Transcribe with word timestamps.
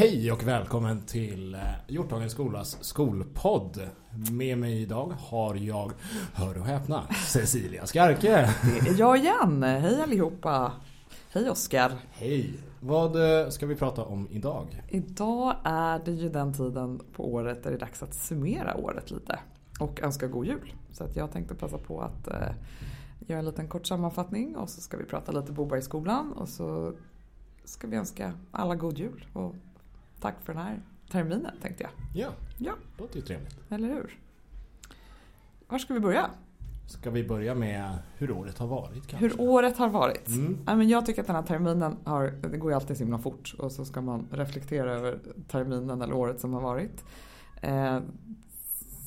Hej 0.00 0.32
och 0.32 0.46
välkommen 0.46 1.00
till 1.00 1.54
eh, 1.54 1.60
Hjorthagens 1.88 2.32
skolas 2.32 2.84
skolpodd. 2.84 3.88
Med 4.32 4.58
mig 4.58 4.82
idag 4.82 5.12
har 5.18 5.54
jag, 5.54 5.92
hör 6.34 6.58
och 6.58 6.66
häpna, 6.66 7.02
Cecilia 7.26 7.86
Skarke. 7.86 8.54
Det 8.62 8.88
är 8.90 8.98
jag 8.98 9.18
igen. 9.18 9.62
Hej 9.62 10.02
allihopa. 10.02 10.72
Hej 11.32 11.50
Oskar. 11.50 11.92
Hej. 12.10 12.58
Vad 12.80 13.40
eh, 13.42 13.48
ska 13.48 13.66
vi 13.66 13.74
prata 13.74 14.04
om 14.04 14.28
idag? 14.30 14.82
Idag 14.88 15.56
är 15.64 16.00
det 16.04 16.12
ju 16.12 16.28
den 16.28 16.52
tiden 16.52 17.00
på 17.12 17.32
året 17.32 17.62
där 17.62 17.70
det 17.70 17.76
är 17.76 17.80
dags 17.80 18.02
att 18.02 18.14
summera 18.14 18.76
året 18.76 19.10
lite. 19.10 19.38
Och 19.80 20.02
önska 20.02 20.26
god 20.26 20.46
jul. 20.46 20.74
Så 20.92 21.04
att 21.04 21.16
jag 21.16 21.32
tänkte 21.32 21.54
passa 21.54 21.78
på 21.78 22.00
att 22.00 22.28
eh, 22.28 22.54
göra 23.18 23.38
en 23.38 23.44
liten 23.44 23.68
kort 23.68 23.86
sammanfattning 23.86 24.56
och 24.56 24.68
så 24.68 24.80
ska 24.80 24.96
vi 24.96 25.04
prata 25.04 25.32
lite 25.32 25.52
Bobergsskolan 25.52 26.32
och 26.32 26.48
så 26.48 26.92
ska 27.64 27.86
vi 27.86 27.96
önska 27.96 28.32
alla 28.50 28.74
god 28.74 28.98
jul. 28.98 29.26
Och 29.32 29.54
tack 30.20 30.34
för 30.42 30.54
den 30.54 30.62
här 30.62 30.80
terminen 31.10 31.52
tänkte 31.62 31.82
jag. 31.82 31.92
Ja, 32.14 32.30
Ja, 32.58 32.72
det 32.96 33.02
låter 33.02 33.16
ju 33.16 33.22
trevligt. 33.22 33.56
eller 33.68 33.88
hur? 33.88 34.18
Var 35.68 35.78
ska 35.78 35.94
vi 35.94 36.00
börja? 36.00 36.30
Ska 36.86 37.10
vi 37.10 37.24
börja 37.24 37.54
med 37.54 37.98
hur 38.18 38.30
året 38.30 38.58
har 38.58 38.66
varit 38.66 39.06
kanske? 39.06 39.16
Hur 39.28 39.40
året 39.40 39.76
har 39.78 39.88
varit. 39.88 40.28
Mm. 40.28 40.58
Ja, 40.66 40.76
men 40.76 40.88
jag 40.88 41.06
tycker 41.06 41.20
att 41.20 41.26
den 41.26 41.36
här 41.36 41.42
terminen 41.42 41.96
har, 42.04 42.26
det 42.50 42.58
går 42.58 42.70
ju 42.70 42.74
alltid 42.76 42.96
så 42.96 43.02
himla 43.04 43.18
fort 43.18 43.54
och 43.58 43.72
så 43.72 43.84
ska 43.84 44.00
man 44.00 44.26
reflektera 44.30 44.92
över 44.92 45.18
terminen 45.48 46.02
eller 46.02 46.14
året 46.14 46.40
som 46.40 46.52
har 46.52 46.60
varit. 46.60 47.04
Eh, 47.62 48.00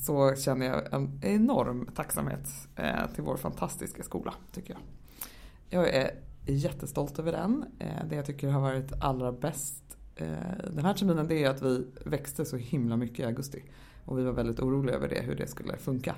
så 0.02 0.36
känner 0.36 0.66
jag 0.66 0.92
en 0.94 1.20
enorm 1.22 1.88
tacksamhet 1.94 2.48
eh, 2.76 3.06
till 3.14 3.22
vår 3.24 3.36
fantastiska 3.36 4.02
skola 4.02 4.34
tycker 4.52 4.72
jag. 4.74 4.82
Jag 5.80 5.94
är 5.94 6.10
jättestolt 6.46 7.18
över 7.18 7.32
den. 7.32 7.64
Eh, 7.78 8.04
det 8.08 8.16
jag 8.16 8.26
tycker 8.26 8.48
har 8.48 8.60
varit 8.60 8.92
allra 9.00 9.32
bäst 9.32 9.93
den 10.70 10.84
här 10.84 10.94
terminen 10.94 11.28
det 11.28 11.44
är 11.44 11.50
att 11.50 11.62
vi 11.62 11.86
växte 12.04 12.44
så 12.44 12.56
himla 12.56 12.96
mycket 12.96 13.18
i 13.18 13.24
augusti. 13.24 13.62
Och 14.04 14.18
vi 14.18 14.24
var 14.24 14.32
väldigt 14.32 14.60
oroliga 14.60 14.96
över 14.96 15.08
det, 15.08 15.22
hur 15.22 15.34
det 15.34 15.46
skulle 15.46 15.76
funka. 15.76 16.14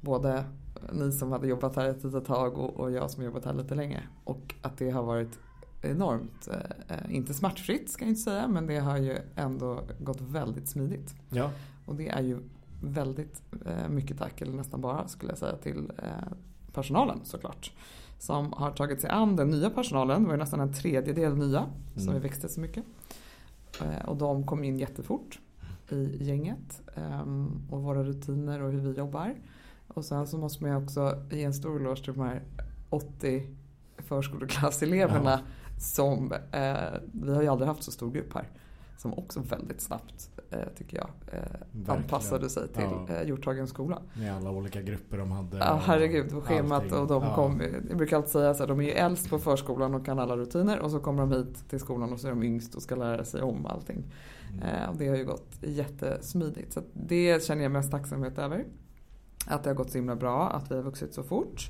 Både 0.00 0.44
ni 0.92 1.12
som 1.12 1.32
hade 1.32 1.48
jobbat 1.48 1.76
här 1.76 1.88
ett 1.88 2.04
litet 2.04 2.24
tag 2.24 2.58
och, 2.58 2.80
och 2.80 2.90
jag 2.90 3.10
som 3.10 3.24
jobbat 3.24 3.44
här 3.44 3.54
lite 3.54 3.74
länge. 3.74 4.02
Och 4.24 4.54
att 4.62 4.78
det 4.78 4.90
har 4.90 5.02
varit 5.02 5.38
enormt, 5.82 6.48
eh, 6.88 7.14
inte 7.14 7.34
smärtfritt 7.34 7.90
ska 7.90 8.04
jag 8.04 8.10
inte 8.10 8.20
säga, 8.20 8.48
men 8.48 8.66
det 8.66 8.78
har 8.78 8.98
ju 8.98 9.18
ändå 9.34 9.82
gått 10.00 10.20
väldigt 10.20 10.68
smidigt. 10.68 11.14
Ja, 11.30 11.50
Och 11.86 11.94
det 11.94 12.08
är 12.08 12.22
ju 12.22 12.38
väldigt 12.82 13.42
eh, 13.66 13.88
mycket 13.88 14.18
tack, 14.18 14.40
eller 14.40 14.52
nästan 14.52 14.80
bara 14.80 15.08
skulle 15.08 15.30
jag 15.30 15.38
säga, 15.38 15.56
till 15.56 15.90
eh, 15.98 16.32
personalen 16.72 17.20
såklart. 17.24 17.72
Som 18.18 18.52
har 18.52 18.70
tagit 18.70 19.00
sig 19.00 19.10
an 19.10 19.36
den 19.36 19.50
nya 19.50 19.70
personalen, 19.70 20.20
det 20.22 20.26
var 20.26 20.34
ju 20.34 20.38
nästan 20.40 20.60
en 20.60 20.72
tredjedel 20.72 21.36
nya, 21.36 21.66
som 21.94 22.02
Mm. 22.02 22.14
vi 22.14 22.20
växte 22.20 22.48
så 22.48 22.60
mycket. 22.60 22.84
Eh, 23.82 24.08
och 24.08 24.16
de 24.16 24.46
kom 24.46 24.64
in 24.64 24.78
jättefort 24.78 25.38
i 25.90 26.24
gänget. 26.24 26.82
ehm, 26.94 27.62
och 27.70 27.82
våra 27.82 28.04
rutiner 28.04 28.62
och 28.62 28.72
hur 28.72 28.80
vi 28.80 28.98
jobbar. 28.98 29.34
Och 29.88 30.04
sen 30.04 30.26
så 30.26 30.38
måste 30.38 30.62
man 30.64 30.70
ju 30.72 30.84
också 30.84 31.22
ge 31.30 31.44
en 31.44 31.54
stor 31.54 31.80
eloge 31.80 32.04
till 32.04 32.12
de 32.14 32.20
här 32.22 32.42
80 32.90 33.46
förskoleklasseleverna 33.98 35.40
som, 35.80 36.32
eh, 36.32 36.76
vi 37.12 37.34
har 37.34 37.42
ju 37.42 37.48
aldrig 37.48 37.68
haft 37.68 37.82
så 37.82 37.90
stor 37.90 38.10
grupp 38.10 38.34
här. 38.34 38.48
Som 38.98 39.14
också 39.14 39.40
väldigt 39.40 39.80
snabbt, 39.80 40.30
eh, 40.50 40.58
tycker 40.76 40.96
jag, 40.96 41.08
eh, 41.32 41.92
anpassade 41.94 42.48
sig 42.50 42.68
till 42.68 42.82
Ja. 43.08 43.14
eh, 43.14 43.28
Hjorthagens 43.28 43.70
skola. 43.70 44.02
med 44.14 44.36
alla 44.36 44.50
olika 44.50 44.82
grupper 44.82 45.18
de 45.18 45.30
hade. 45.32 45.58
Ja 45.58 45.80
herregud, 45.84 46.34
och 46.34 46.44
schemat 46.44 46.82
allting. 46.82 46.98
och 46.98 47.06
de 47.06 47.22
Ja. 47.22 47.34
kom, 47.34 47.62
jag 47.88 47.96
brukar 47.96 48.16
alltid 48.16 48.30
säga 48.32 48.52
här, 48.52 48.66
de 48.66 48.80
är 48.80 48.84
ju 48.84 48.90
äldst 48.90 49.30
på 49.30 49.38
förskolan 49.38 49.94
och 49.94 50.04
kan 50.06 50.18
alla 50.18 50.36
rutiner 50.36 50.78
och 50.80 50.90
så 50.90 50.98
kommer 51.00 51.20
de 51.26 51.32
hit 51.32 51.68
till 51.70 51.78
skolan 51.80 52.12
och 52.12 52.20
så 52.20 52.26
är 52.26 52.30
de 52.30 52.42
yngst 52.42 52.74
och 52.74 52.82
ska 52.82 52.94
lära 52.96 53.24
sig 53.24 53.42
om 53.42 53.66
allting. 53.66 54.04
Mm. 54.52 54.90
Och 54.90 54.96
det 54.96 55.08
har 55.08 55.16
ju 55.16 55.24
gått 55.24 55.48
jättesmidigt. 55.62 56.72
Så 56.72 56.80
att 56.80 56.86
det 56.92 57.44
känner 57.44 57.62
jag 57.62 57.72
mest 57.72 57.90
tacksamhet 57.90 58.38
över. 58.38 58.64
Att 59.46 59.64
det 59.64 59.70
har 59.70 59.74
gått 59.74 59.90
så 59.90 59.98
himla 59.98 60.16
bra, 60.16 60.48
att 60.50 60.70
vi 60.70 60.74
har 60.74 60.82
vuxit 60.82 61.14
så 61.14 61.22
fort. 61.22 61.68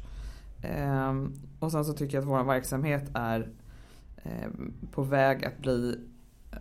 Ehm, 0.62 1.32
och 1.60 1.72
sen 1.72 1.84
så 1.84 1.92
tycker 1.92 2.16
jag 2.16 2.22
att 2.22 2.28
vår 2.28 2.44
verksamhet 2.44 3.10
är 3.14 3.48
på 4.92 5.02
väg 5.02 5.44
att 5.44 5.58
bli 5.58 6.00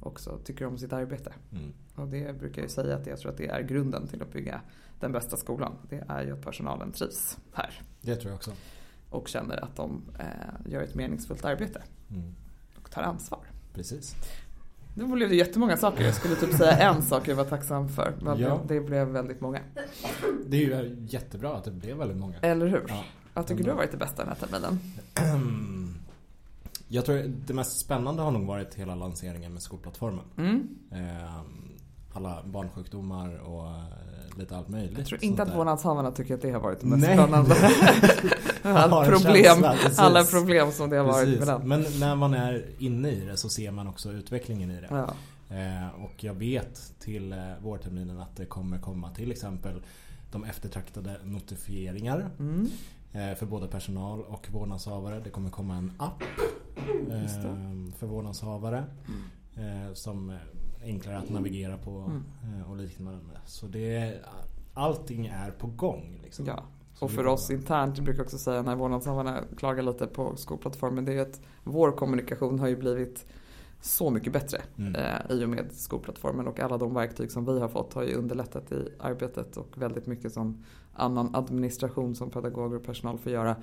också 0.00 0.38
tycker 0.44 0.66
om 0.66 0.78
sitt 0.78 0.92
arbete. 0.92 1.32
Mm. 1.52 1.72
Och 1.94 2.08
det 2.08 2.38
brukar 2.38 2.62
jag 2.62 2.68
ju 2.68 2.74
säga 2.74 2.96
att 2.96 3.06
jag 3.06 3.18
tror 3.18 3.30
att 3.32 3.38
det 3.38 3.46
är 3.48 3.62
grunden 3.62 4.06
till 4.08 4.22
att 4.22 4.32
bygga 4.32 4.60
den 5.00 5.12
bästa 5.12 5.36
skolan. 5.36 5.72
Det 5.88 6.04
är 6.08 6.22
ju 6.24 6.32
att 6.32 6.42
personalen 6.44 6.92
trivs 6.92 7.38
här 7.52 7.82
Det 8.00 8.16
tror 8.16 8.30
jag 8.30 8.36
också. 8.36 8.52
och 9.10 9.28
känner 9.28 9.64
att 9.64 9.76
de 9.76 10.02
eh, 10.18 10.70
gör 10.72 10.82
ett 10.82 10.94
meningsfullt 10.94 11.44
arbete 11.44 11.82
Mm. 12.10 12.34
och 12.82 12.90
tar 12.90 13.02
ansvar. 13.02 13.40
Precis. 13.74 14.14
Nu 14.96 15.06
blev 15.06 15.28
det 15.28 15.36
jättemånga 15.36 15.76
saker. 15.76 16.04
Jag 16.04 16.14
skulle 16.14 16.34
typ 16.36 16.52
säga 16.52 16.78
en 16.78 17.02
sak 17.02 17.28
jag 17.28 17.36
var 17.36 17.44
tacksam 17.44 17.88
för. 17.88 18.14
Men 18.22 18.38
Ja. 18.38 18.60
det 18.68 18.80
blev 18.80 19.08
väldigt 19.08 19.40
många. 19.40 19.60
Det 20.46 20.56
är 20.56 20.82
ju 20.82 20.96
jättebra 21.08 21.56
att 21.56 21.64
det 21.64 21.70
blev 21.70 21.96
väldigt 21.96 22.16
många. 22.16 22.38
Eller 22.40 22.66
hur? 22.66 22.84
Ja. 22.88 23.04
Vad 23.34 23.46
tycker 23.46 23.64
du 23.64 23.70
har 23.70 23.76
varit 23.76 23.90
det 23.90 23.96
bästa 23.96 24.24
här 24.24 24.34
terminen? 24.34 24.80
Jag 26.92 27.04
tror 27.04 27.22
det 27.46 27.54
mest 27.54 27.84
spännande 27.84 28.22
har 28.22 28.30
nog 28.30 28.46
varit 28.46 28.74
hela 28.74 28.94
lanseringen 28.94 29.52
med 29.52 29.62
skolplattformen. 29.62 30.24
Mm. 30.38 30.68
Eh, 30.92 31.40
Alla 32.12 32.42
barnsjukdomar 32.46 33.38
och 33.38 33.66
eh, 33.66 34.38
lite 34.38 34.56
allt 34.56 34.68
möjligt. 34.68 34.98
Jag 34.98 35.06
tror 35.06 35.24
inte 35.24 35.42
att 35.42 35.56
vårdnadshavarna 35.56 36.10
tycker 36.10 36.34
att 36.34 36.42
det 36.42 36.50
har 36.50 36.60
varit 36.60 36.80
det 36.80 36.86
mest 36.86 37.06
Nej. 37.06 37.16
spännande. 37.16 37.54
en 38.62 39.10
problem, 39.10 39.64
alla 39.96 40.24
problem 40.24 40.72
som 40.72 40.90
det 40.90 40.96
har 40.96 41.04
varit 41.04 41.24
Precis. 41.24 41.38
med 41.38 41.48
den. 41.48 41.68
Men 41.68 41.84
när 42.00 42.16
man 42.16 42.34
är 42.34 42.66
inne 42.78 43.10
i 43.10 43.20
det 43.24 43.36
så 43.36 43.48
ser 43.48 43.70
man 43.70 43.86
också 43.88 44.12
utvecklingen 44.12 44.70
i 44.70 44.80
det. 44.80 44.88
Ja. 44.90 45.14
Eh, 45.56 46.04
och 46.04 46.24
jag 46.24 46.34
vet 46.34 46.92
till 47.00 47.32
eh, 47.32 47.38
vårterminen 47.62 48.20
att 48.20 48.36
det 48.36 48.46
kommer 48.46 48.78
komma 48.78 49.10
till 49.10 49.30
exempel 49.30 49.82
de 50.32 50.44
eftertraktade 50.44 51.16
notifieringar 51.24 52.30
Mm. 52.38 52.68
Eh, 53.12 53.34
för 53.34 53.46
både 53.46 53.68
personal 53.68 54.20
och 54.22 54.48
vårdnadshavare. 54.50 55.20
Det 55.20 55.30
kommer 55.30 55.50
komma 55.50 55.74
en 55.76 55.92
app 55.98 56.22
det. 57.08 57.14
eh, 57.48 57.94
för 57.98 58.06
vårdnadshavare. 58.06 58.84
Eh, 59.54 59.92
som 59.94 60.30
är 60.30 60.44
enklare 60.82 61.18
att 61.18 61.30
navigera 61.30 61.78
på 61.78 61.90
Mm. 62.44 62.64
och 62.70 62.76
liknande. 62.76 63.18
Så 63.46 63.66
det, 63.66 64.18
allting 64.74 65.26
är 65.26 65.50
på 65.50 65.66
gång. 65.66 66.20
Liksom. 66.24 66.46
Ja. 66.46 66.62
Och 67.00 67.10
för 67.10 67.26
oss 67.26 67.50
internt, 67.50 67.96
jag 67.96 68.04
brukar 68.04 68.22
också 68.22 68.38
säga 68.38 68.62
när 68.62 68.76
vårdnadshavarna 68.76 69.40
klagar 69.56 69.82
lite 69.82 70.06
på 70.06 70.36
skolplattformen, 70.36 71.04
det 71.04 71.12
är 71.12 71.14
ju 71.14 71.20
att 71.20 71.40
vår 71.64 71.92
kommunikation 71.92 72.58
har 72.58 72.68
ju 72.68 72.76
blivit 72.76 73.26
så 73.80 74.10
mycket 74.10 74.32
bättre 74.32 74.58
Mm. 74.78 74.94
eh, 74.94 75.36
i 75.36 75.44
och 75.44 75.48
med 75.48 75.72
skolplattformen 75.72 76.46
och 76.46 76.60
alla 76.60 76.78
de 76.78 76.94
verktyg 76.94 77.30
som 77.30 77.44
vi 77.44 77.60
har 77.60 77.68
fått 77.68 77.94
har 77.94 78.02
ju 78.02 78.14
underlättat 78.14 78.72
i 78.72 78.88
arbetet 78.98 79.56
och 79.56 79.82
väldigt 79.82 80.06
mycket 80.06 80.32
som 80.32 80.64
annan 80.94 81.34
administration 81.34 82.14
som 82.14 82.30
pedagoger 82.30 82.76
och 82.76 82.84
personal 82.84 83.18
får 83.18 83.32
göra 83.32 83.56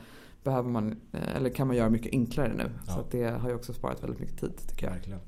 behöver 0.44 0.70
man, 0.70 0.92
eh, 1.12 1.36
eller 1.36 1.50
kan 1.50 1.68
man 1.68 1.76
göra 1.76 1.90
mycket 1.90 2.12
enklare 2.14 2.54
nu. 2.58 2.72
Ja. 2.88 2.94
Så 2.94 3.04
det 3.12 3.24
har 3.24 3.50
ju 3.50 3.56
också 3.56 3.74
sparat 3.74 4.04
väldigt 4.04 4.20
mycket 4.20 4.40
tid 4.40 4.52
tycker 4.68 4.86
jag. 4.86 4.94
Verkligen. 4.94 5.20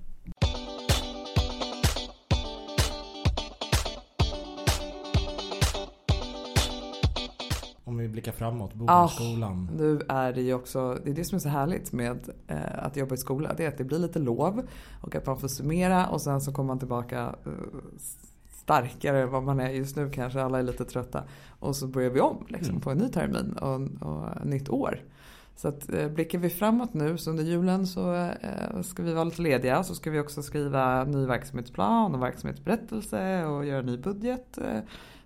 Om 7.90 7.98
vi 7.98 8.08
blickar 8.08 8.32
framåt, 8.32 8.74
Bodenskolan. 8.74 9.70
Nu 9.78 10.02
är 10.10 10.34
det 10.34 10.42
ju 10.42 10.54
också, 10.54 10.98
det 11.04 11.10
är 11.10 11.14
det 11.16 11.24
som 11.26 11.36
är 11.36 11.40
så 11.40 11.50
härligt 11.50 11.92
med 11.92 12.30
eh, 12.48 12.58
att 12.86 12.98
jobba 12.98 13.16
i 13.16 13.18
skola. 13.18 13.54
Det 13.58 13.64
är 13.66 13.68
att 13.68 13.78
det 13.78 13.84
blir 13.84 14.00
lite 14.00 14.20
lov 14.20 14.62
och 15.02 15.16
att 15.16 15.26
man 15.26 15.40
får 15.40 15.48
summera 15.48 16.08
och 16.08 16.22
sen 16.22 16.42
så 16.42 16.52
kommer 16.52 16.68
man 16.68 16.80
tillbaka 16.80 17.36
eh, 17.46 17.52
starkare 18.50 19.22
än 19.22 19.30
vad 19.32 19.44
man 19.44 19.60
är 19.60 19.70
just 19.70 19.96
nu 19.96 20.10
kanske. 20.10 20.42
Alla 20.42 20.60
är 20.60 20.64
lite 20.64 20.86
trötta. 20.86 21.24
Och 21.60 21.76
så 21.76 21.88
börjar 21.88 22.10
vi 22.10 22.20
om 22.20 22.46
liksom, 22.48 22.70
Mm. 22.70 22.82
på 22.82 22.92
en 22.92 22.98
ny 22.98 23.10
termin 23.10 23.54
och, 23.54 24.08
och 24.10 24.46
nytt 24.46 24.70
år. 24.70 25.00
Så 25.56 25.68
att 25.68 25.94
eh, 25.94 26.10
blickar 26.10 26.40
vi 26.40 26.50
framåt 26.50 26.94
nu 26.94 27.18
så 27.18 27.30
under 27.30 27.44
julen 27.44 27.88
så 27.88 28.14
eh, 28.16 28.82
ska 28.84 29.04
vi 29.04 29.14
vara 29.14 29.24
lite 29.24 29.42
lediga. 29.42 29.84
Så 29.84 29.96
ska 29.96 30.12
vi 30.12 30.20
också 30.20 30.42
skriva 30.42 31.04
ny 31.04 31.26
verksamhetsplan 31.26 32.16
och 32.16 32.22
verksamhetsberättelse 32.22 33.46
och 33.46 33.66
göra 33.66 33.82
ny 33.82 33.98
budget. 33.98 34.58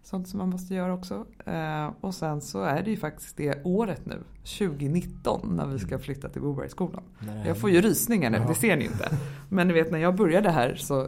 Eh, 0.04 0.06
sånt 0.06 0.28
som 0.28 0.38
man 0.38 0.50
måste 0.50 0.74
göra 0.76 0.94
också. 0.94 1.26
Eh, 1.46 1.90
och 2.02 2.16
sen 2.16 2.42
så 2.42 2.62
är 2.62 2.84
det 2.84 2.92
ju 2.92 2.98
faktiskt 2.98 3.38
det 3.38 3.62
året 3.66 4.06
nu, 4.06 4.18
2019, 4.44 5.56
när 5.56 5.66
vi 5.68 5.80
ska 5.80 6.00
flytta 6.00 6.30
till 6.30 6.42
Bobergsskolan. 6.42 7.04
Jag 7.46 7.58
får 7.58 7.70
ju 7.70 7.82
rysningar 7.82 8.30
nu, 8.30 8.38
Ja. 8.38 8.48
det 8.48 8.56
ser 8.56 8.78
ni 8.78 8.86
inte. 8.86 9.18
Men 9.50 9.68
ni 9.68 9.74
vet 9.74 9.92
när 9.92 10.00
jag 10.00 10.16
började 10.16 10.50
här 10.50 10.76
så 10.76 11.08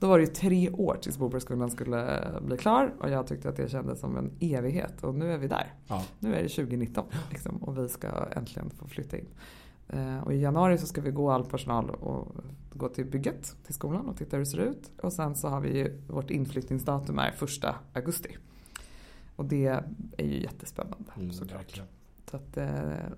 då 0.00 0.08
var 0.08 0.18
det 0.18 0.24
ju 0.24 0.30
tre 0.30 0.70
år 0.70 0.98
tills 1.02 1.18
Bobergsskolan 1.18 1.70
skulle 1.70 2.28
bli 2.46 2.56
klar 2.56 2.94
och 3.00 3.10
jag 3.10 3.26
tyckte 3.26 3.48
att 3.48 3.56
det 3.56 3.70
kändes 3.70 4.00
som 4.00 4.16
en 4.16 4.30
evighet 4.40 5.04
och 5.04 5.14
nu 5.14 5.32
är 5.32 5.38
vi 5.38 5.48
där. 5.48 5.72
Ja, 5.86 6.04
Nu 6.18 6.34
är 6.34 6.42
det 6.42 6.48
2019 6.48 7.04
liksom, 7.30 7.56
och 7.56 7.78
vi 7.78 7.88
ska 7.88 8.08
äntligen 8.36 8.70
få 8.70 8.86
flytta 8.88 9.16
in. 9.16 9.26
Eh, 9.88 10.18
och 10.18 10.34
i 10.34 10.36
januari 10.36 10.78
så 10.78 10.86
ska 10.86 11.00
vi 11.00 11.10
gå 11.10 11.30
all 11.30 11.44
personal 11.44 11.90
och 11.90 12.28
gå 12.72 12.88
till 12.88 13.04
bygget 13.04 13.56
till 13.64 13.74
skolan 13.74 14.08
och 14.08 14.16
titta 14.16 14.36
hur 14.36 14.44
det 14.44 14.50
ser 14.50 14.58
ut. 14.58 14.90
Och 15.02 15.12
sen 15.12 15.34
så 15.34 15.48
har 15.48 15.60
vi 15.60 15.78
ju 15.78 16.00
vårt 16.08 16.30
inflyttningsdatum 16.30 17.18
är 17.18 17.30
första 17.30 17.76
augusti. 17.92 18.36
Och 19.36 19.44
det 19.44 19.66
är 20.16 20.24
ju 20.26 20.42
jättespännande 20.42 21.12
mm, 21.16 21.32
såklart. 21.32 21.58
verkligen. 21.58 21.88
Så 22.30 22.36
att, 22.36 22.56
eh, 22.56 22.68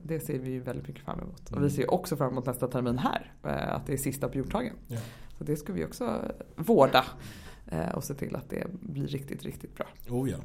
det 0.03 0.21
ser 0.21 0.39
vi 0.39 0.51
ju 0.51 0.61
väldigt 0.61 0.89
mycket 0.89 1.05
fram 1.05 1.21
emot. 1.21 1.41
Och 1.51 1.53
Mm. 1.53 1.63
vi 1.65 1.71
ser 1.71 1.83
ju 1.83 1.89
också 1.89 2.17
fram 2.17 2.31
emot 2.33 2.47
nästa 2.47 2.69
termin 2.69 2.99
här. 2.99 3.33
eh, 3.45 3.75
Att 3.75 3.87
det 3.87 3.93
är 3.93 3.97
sista 3.97 4.29
på 4.29 4.37
Hjorthagen. 4.39 4.75
Ja. 4.89 5.01
Så 5.39 5.45
det 5.45 5.57
ska 5.57 5.73
vi 5.73 5.85
också 5.85 6.21
vårda. 6.57 7.05
Eh, 7.69 7.89
Och 7.89 8.05
se 8.05 8.15
till 8.15 8.37
att 8.37 8.51
det 8.51 8.67
blir 8.81 9.07
riktigt, 9.07 9.43
riktigt 9.43 9.75
bra. 9.77 9.87
Oh, 10.11 10.31
ja. 10.31 10.37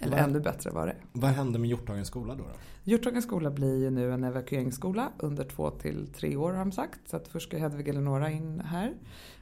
Eller 0.00 0.16
Vad- 0.16 0.24
ännu 0.28 0.40
bättre 0.40 0.70
vad 0.70 0.88
det. 0.88 0.96
Vad 1.12 1.30
händer 1.30 1.58
med 1.58 1.70
Hjorthagens 1.70 2.08
skola 2.08 2.34
då? 2.34 2.42
då? 2.42 2.50
Hjorthagens 2.84 3.24
skola 3.24 3.50
blir 3.50 3.76
ju 3.78 3.90
nu 3.90 4.12
en 4.12 4.24
evakueringsskola 4.24 5.12
under 5.18 5.44
två 5.44 5.70
till 5.70 6.06
tre 6.14 6.36
år 6.36 6.52
har 6.52 6.58
de 6.58 6.72
sagt. 6.72 7.00
Så 7.08 7.16
att 7.16 7.28
först 7.28 7.48
ska 7.48 7.58
Hedvig 7.58 7.88
Eleonora 7.88 8.30
in 8.30 8.60
här 8.60 8.94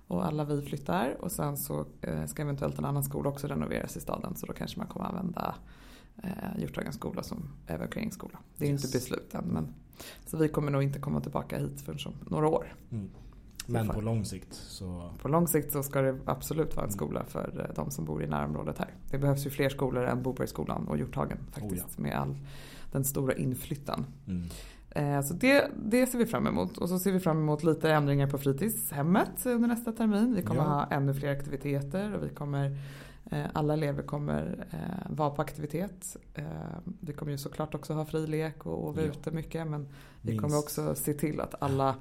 och 0.06 0.26
alla 0.26 0.44
vi 0.44 0.62
flyttar 0.62 1.17
och 1.20 1.32
sen 1.32 1.56
så 1.56 1.87
eh, 2.00 2.26
ska 2.26 2.43
eventuellt 2.43 2.79
en 2.79 2.85
annan 2.85 3.02
skola 3.05 3.29
också 3.31 3.46
renoveras 3.46 3.96
i 3.96 4.00
staden 4.00 4.37
så 4.37 4.46
då 4.46 4.52
kanske 4.52 4.79
man 4.79 4.87
kommer 4.87 5.06
använda 5.06 5.55
eh, 6.23 6.61
Hjorthagens 6.61 6.96
skola 6.96 7.23
som 7.23 7.50
evakueringsskola. 7.67 8.38
Det 8.56 8.64
är 8.67 8.70
Yes. 8.73 8.85
inte 8.85 8.99
beslut 8.99 9.35
än 9.35 9.44
men 9.44 9.75
så 10.26 10.37
vi 10.37 10.49
kommer 10.49 10.70
nog 10.70 10.82
inte 10.82 10.99
komma 10.99 11.20
tillbaka 11.20 11.58
hit 11.58 11.81
förrän 11.81 11.99
om 12.06 12.14
några 12.31 12.49
år. 12.49 12.75
Mm. 12.90 13.08
Men 13.70 13.88
på 13.88 14.00
lång 14.00 14.25
sikt 14.25 14.55
så... 14.55 15.11
På 15.23 15.29
lång 15.29 15.49
sikt 15.49 15.73
så 15.73 15.82
ska 15.82 16.00
det 16.00 16.19
absolut 16.25 16.76
vara 16.76 16.85
en 16.87 16.91
Mm. 16.91 16.97
skola 16.97 17.25
för 17.25 17.61
eh, 17.69 17.75
de 17.75 17.91
som 17.91 18.05
bor 18.05 18.23
i 18.23 18.26
närområdet 18.26 18.79
här. 18.79 18.94
Det 19.11 19.19
behövs 19.19 19.47
ju 19.47 19.50
fler 19.50 19.69
skolor 19.69 20.05
än 20.05 20.23
Bobergsskolan 20.23 20.88
och 20.88 20.99
Hjorthagen 20.99 21.38
faktiskt 21.53 21.99
med 21.99 22.19
all 22.19 22.37
den 22.93 23.05
stora 23.05 23.35
inflyttan. 23.35 24.06
Mm. 24.26 24.49
Eh, 24.91 25.23
Så 25.23 25.35
det, 25.35 25.70
det 25.85 26.06
ser 26.06 26.19
vi 26.19 26.26
fram 26.26 26.47
emot. 26.47 26.79
Och 26.79 26.88
så 26.88 26.99
ser 26.99 27.12
vi 27.12 27.20
fram 27.20 27.38
emot 27.38 27.65
lite 27.65 27.93
ändringar 27.93 28.26
på 28.31 28.38
fritidshemmet 28.38 29.47
under 29.47 29.69
nästa 29.69 29.93
termin. 29.93 30.35
Vi 30.35 30.43
kommer 30.43 30.61
Ja. 30.62 30.69
ha 30.69 30.87
ännu 30.87 31.14
fler 31.14 31.32
aktiviteter 31.32 32.14
och 32.14 32.25
vi 32.25 32.29
kommer 32.29 32.79
eh, 33.31 33.44
alla 33.53 33.73
elever 33.75 34.03
kommer 34.03 34.67
vara 35.11 35.31
på 35.31 35.43
aktivitet. 35.43 36.17
Vi 37.00 37.12
kommer 37.12 37.32
ju 37.32 37.38
såklart 37.38 37.75
också 37.75 37.93
ha 37.94 38.05
frilek 38.05 38.67
och, 38.67 38.88
och 38.88 38.94
vara 38.97 39.05
Ja. 39.06 39.11
ute 39.12 39.31
mycket 39.31 39.67
men 39.67 39.88
vi 40.23 40.31
Minst. 40.31 40.43
kommer 40.43 40.59
också 40.59 40.94
se 40.94 41.14
till 41.14 41.41
att 41.41 41.55
alla 41.62 41.94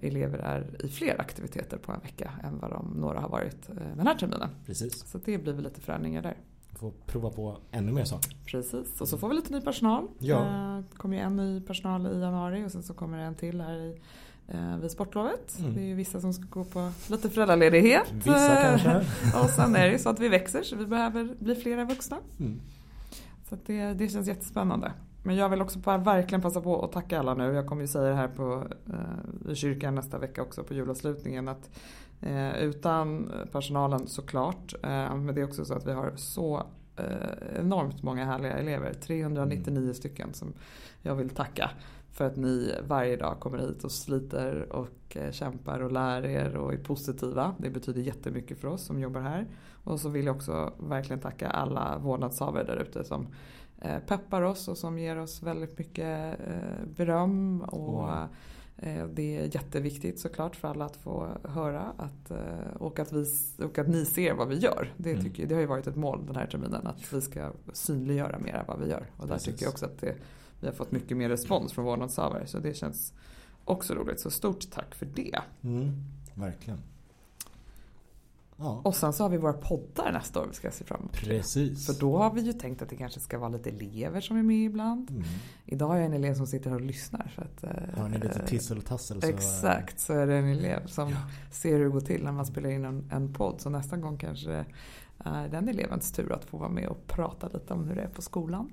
elever 0.00 0.38
är 0.38 0.84
i 0.84 0.88
fler 0.88 1.20
aktiviteter 1.20 1.78
på 1.78 1.92
en 1.92 2.00
vecka 2.00 2.30
än 2.44 2.58
vad 2.58 2.70
de, 2.70 2.94
några 3.00 3.20
har 3.20 3.28
varit 3.28 3.68
eh, 3.68 3.74
den 3.96 4.06
här 4.06 4.14
terminen. 4.14 4.48
Precis. 4.66 5.06
Så 5.06 5.18
det 5.24 5.38
blir 5.38 5.52
väl 5.52 5.64
lite 5.64 5.80
förändringar 5.80 6.22
där. 6.22 6.36
Får 6.72 6.92
prova 7.06 7.30
på 7.30 7.56
ännu 7.70 7.92
mer 7.92 8.04
saker. 8.04 8.36
Precis, 8.46 9.00
och 9.00 9.08
så 9.08 9.18
får 9.18 9.28
vi 9.28 9.34
lite 9.34 9.52
ny 9.52 9.60
personal. 9.60 10.08
Ja. 10.18 10.36
Eh, 10.40 10.78
Det 10.90 10.96
kommer 10.96 11.16
ju 11.16 11.22
en 11.22 11.36
ny 11.36 11.60
personal 11.60 12.06
i 12.06 12.20
januari 12.20 12.64
och 12.66 12.72
sen 12.72 12.82
så 12.82 12.94
kommer 12.94 13.18
det 13.18 13.24
en 13.24 13.34
till 13.34 13.60
här 13.60 13.74
i, 13.74 13.98
eh, 14.48 14.76
vid 14.76 14.90
sportlovet. 14.90 15.58
Mm. 15.58 15.74
Det 15.74 15.80
är 15.80 15.86
ju 15.86 15.94
vissa 15.94 16.20
som 16.20 16.32
ska 16.32 16.44
gå 16.50 16.64
på 16.64 16.90
lite 17.10 17.30
föräldraledighet. 17.30 18.12
Vissa 18.12 18.56
Eh, 18.56 18.62
kanske. 18.62 18.96
Och 19.42 19.50
sen 19.50 19.76
är 19.76 19.86
det 19.86 19.92
ju 19.92 19.98
så 19.98 20.08
att 20.08 20.20
vi 20.20 20.28
växer 20.28 20.62
så 20.62 20.76
vi 20.76 20.86
behöver 20.86 21.34
bli 21.38 21.54
flera 21.54 21.84
vuxna. 21.84 22.16
Mm. 22.40 22.60
Så 23.48 23.56
det, 23.66 23.92
det 23.94 24.08
känns 24.08 24.28
jättespännande. 24.28 24.92
Men 25.22 25.36
jag 25.36 25.48
vill 25.48 25.62
också 25.62 25.78
bara 25.78 25.98
verkligen 25.98 26.42
passa 26.42 26.60
på 26.60 26.84
att 26.84 26.92
tacka 26.92 27.18
alla 27.18 27.34
nu. 27.34 27.54
Jag 27.54 27.66
kommer 27.66 27.82
ju 27.82 27.88
säga 27.88 28.08
det 28.08 28.14
här 28.14 28.28
på, 28.28 28.66
eh, 28.86 29.52
i 29.52 29.54
kyrkan 29.54 29.94
nästa 29.94 30.18
vecka 30.18 30.42
också 30.42 30.64
på 30.64 30.74
julavslutningen. 30.74 31.48
Att, 31.48 31.70
eh, 32.20 32.58
utan 32.58 33.32
personalen 33.52 34.06
såklart. 34.06 34.74
Eh, 34.82 35.16
men 35.16 35.34
det 35.34 35.40
är 35.40 35.44
också 35.44 35.64
så 35.64 35.74
att 35.74 35.86
vi 35.86 35.92
har 35.92 36.12
så 36.16 36.66
eh, 36.96 37.60
enormt 37.60 38.02
många 38.02 38.24
härliga 38.24 38.52
elever. 38.52 38.92
399 38.92 39.92
stycken 39.92 40.34
som 40.34 40.52
jag 41.02 41.14
vill 41.14 41.30
tacka. 41.30 41.70
För 42.18 42.24
att 42.24 42.36
ni 42.36 42.74
varje 42.86 43.16
dag 43.16 43.40
kommer 43.40 43.58
hit 43.58 43.84
och 43.84 43.92
sliter 43.92 44.72
och 44.72 45.16
eh, 45.16 45.30
kämpar 45.30 45.80
och 45.80 45.92
lär 45.92 46.26
er 46.26 46.56
och 46.56 46.72
är 46.72 46.78
positiva. 46.78 47.54
Det 47.58 47.70
betyder 47.70 48.00
jättemycket 48.00 48.60
för 48.60 48.68
oss 48.68 48.82
som 48.82 49.00
jobbar 49.00 49.20
här. 49.20 49.46
Och 49.84 50.00
så 50.00 50.08
vill 50.08 50.26
jag 50.26 50.36
också 50.36 50.72
verkligen 50.78 51.20
tacka 51.20 51.48
alla 51.48 51.98
vårdnadshavare 51.98 52.64
där 52.64 52.76
ute 52.76 53.04
som 53.04 53.26
peppar 54.06 54.42
oss 54.42 54.68
och 54.68 54.78
som 54.78 54.98
ger 54.98 55.18
oss 55.18 55.42
väldigt 55.42 55.78
mycket 55.78 56.40
eh, 56.40 56.86
beröm. 56.96 57.60
Och 57.60 58.10
eh, 58.76 59.06
det 59.06 59.36
är 59.38 59.54
jätteviktigt 59.54 60.20
såklart 60.20 60.56
för 60.56 60.68
alla 60.68 60.84
att 60.84 60.96
få 60.96 61.28
höra 61.44 61.92
att, 61.96 62.30
eh, 62.30 62.76
och, 62.78 62.98
att 62.98 63.12
vi, 63.12 63.24
och 63.64 63.78
att 63.78 63.88
ni 63.88 64.04
ser 64.04 64.34
vad 64.34 64.48
vi 64.48 64.58
gör. 64.58 64.92
Det, 64.96 65.10
Mm. 65.10 65.24
tycker, 65.24 65.46
det 65.46 65.54
har 65.54 65.60
ju 65.60 65.66
varit 65.66 65.86
ett 65.86 65.96
mål 65.96 66.26
den 66.26 66.36
här 66.36 66.46
terminen 66.46 66.86
att 66.86 67.12
vi 67.12 67.20
ska 67.20 67.52
synliggöra 67.72 68.38
mer 68.38 68.64
vad 68.68 68.78
vi 68.80 68.90
gör. 68.90 69.10
Och 69.16 69.26
där 69.26 69.34
Precis. 69.34 69.52
tycker 69.52 69.64
jag 69.64 69.70
också 69.72 69.86
att 69.86 69.98
det, 70.00 70.14
vi 70.60 70.66
har 70.66 70.74
fått 70.74 70.90
mycket 70.92 71.16
mer 71.16 71.28
respons 71.28 71.72
från 71.72 71.84
vårdnadshavare. 71.84 72.46
Så 72.46 72.58
det 72.58 72.74
känns 72.74 73.12
också 73.64 73.94
roligt. 73.94 74.20
Så 74.20 74.30
stort 74.30 74.70
tack 74.70 74.94
för 74.94 75.06
det. 75.06 75.38
Mm. 75.62 75.92
Verkligen. 76.34 76.78
Ja, 78.60 78.80
Och 78.84 78.94
sen 78.94 79.12
så 79.12 79.24
har 79.24 79.28
vi 79.30 79.36
våra 79.36 79.52
poddar 79.52 80.12
nästa 80.12 80.40
år 80.40 80.46
vi 80.48 80.54
ska 80.54 80.70
se 80.70 80.84
fram 80.84 81.00
emot. 81.00 81.12
precis. 81.12 81.86
För 81.86 82.00
då 82.00 82.18
har 82.18 82.32
vi 82.32 82.40
ju 82.40 82.52
tänkt 82.52 82.82
att 82.82 82.88
det 82.88 82.96
kanske 82.96 83.20
ska 83.20 83.38
vara 83.38 83.48
lite 83.50 83.70
elever 83.70 84.20
som 84.20 84.36
är 84.36 84.42
med 84.42 84.64
ibland. 84.64 85.10
Mm. 85.10 85.22
Idag 85.64 85.88
har 85.88 85.96
jag 85.96 86.04
en 86.06 86.12
elev 86.12 86.34
som 86.34 86.46
sitter 86.46 86.70
här 86.70 86.76
och 86.76 86.82
lyssnar. 86.84 87.32
Så 87.36 87.40
att, 87.42 87.64
eh, 87.64 87.98
Har 88.02 88.08
ni 88.08 88.18
lite 88.18 88.46
tissel 88.46 88.78
och 88.78 88.84
tassel 88.84 89.22
så... 89.22 89.28
Exakt, 89.28 90.00
så 90.00 90.12
är 90.12 90.26
det 90.26 90.34
en 90.36 90.48
elev 90.48 90.86
som 90.86 91.10
Ja. 91.10 91.16
ser 91.50 91.76
hur 91.76 91.84
det 91.84 91.90
går 91.90 92.00
till 92.00 92.24
när 92.24 92.32
man 92.32 92.46
spelar 92.46 92.70
in 92.70 92.84
en, 92.84 93.10
en 93.12 93.32
podd. 93.32 93.60
Så 93.60 93.70
nästa 93.70 93.96
gång 93.96 94.16
kanske 94.18 94.48
det 94.50 94.64
är 95.18 95.48
den 95.48 95.68
elevens 95.68 96.12
tur 96.12 96.32
att 96.32 96.44
få 96.44 96.56
vara 96.58 96.68
med 96.70 96.88
och 96.88 97.06
prata 97.06 97.48
lite 97.48 97.74
om 97.74 97.84
hur 97.88 97.94
det 97.96 98.02
är 98.02 98.08
på 98.08 98.22
skolan. 98.22 98.70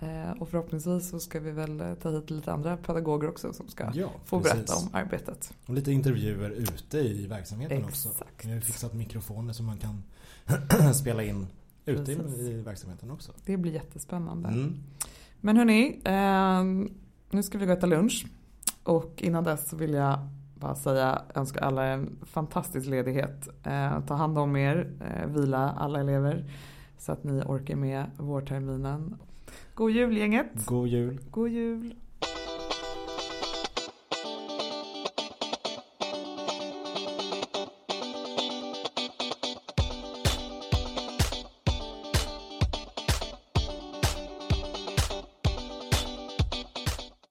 Eh, 0.00 0.30
och 0.42 0.48
förhoppningsvis 0.48 1.08
så 1.10 1.20
ska 1.20 1.40
vi 1.40 1.50
väl 1.50 1.80
eh, 1.80 1.94
ta 1.94 2.10
hit 2.10 2.30
lite 2.30 2.52
andra 2.52 2.76
pedagoger 2.76 3.28
också 3.28 3.52
som 3.52 3.68
ska 3.68 3.90
Ja, 3.94 4.10
få 4.24 4.40
precis. 4.40 4.54
berätta 4.54 4.74
om 4.74 4.88
arbetet. 4.92 5.54
Och 5.66 5.74
lite 5.74 5.92
intervjuer 5.92 6.50
ute 6.50 6.98
i 6.98 7.26
verksamheten 7.26 7.84
också. 7.84 8.08
Exakt. 8.08 8.44
Vi 8.44 8.52
har 8.52 8.60
fixat 8.60 8.94
mikrofoner 8.94 9.52
som 9.52 9.66
man 9.66 9.78
kan 9.78 10.02
spela 10.94 11.22
in 11.22 11.46
ute 11.86 12.12
i, 12.12 12.16
Precis. 12.16 12.38
i 12.40 12.62
verksamheten 12.62 13.10
också. 13.10 13.32
Det 13.44 13.56
blir 13.56 13.72
jättespännande. 13.72 14.48
Mm. 14.48 14.76
Men 15.40 15.56
hörni, 15.56 16.00
eh, 16.04 16.64
nu 17.30 17.42
ska 17.42 17.58
vi 17.58 17.66
gå 17.66 17.72
och 17.72 17.78
äta 17.78 17.86
lunch. 17.86 18.26
Och 18.82 19.14
innan 19.22 19.44
dess 19.44 19.68
så 19.68 19.76
vill 19.76 19.92
jag 19.94 20.18
bara 20.54 20.74
säga 20.74 21.22
önska 21.34 21.60
alla 21.60 21.84
en 21.86 22.16
fantastisk 22.26 22.86
ledighet. 22.86 23.48
Ta 24.06 24.14
hand 24.14 24.38
om 24.38 24.56
er, 24.56 24.90
vila 25.26 25.70
alla 25.70 26.00
elever. 26.00 26.50
Så 26.98 27.12
att 27.12 27.24
ni 27.24 27.42
orkar 27.42 27.76
med 27.76 28.10
vårterminen. 28.16 29.16
God 29.74 29.90
jul 29.90 30.16
gänget! 30.16 30.66
God 30.66 30.88
jul! 30.88 31.20
God 31.30 31.50
jul! 31.50 31.94